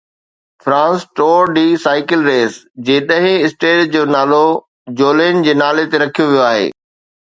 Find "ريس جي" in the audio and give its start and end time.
2.29-2.97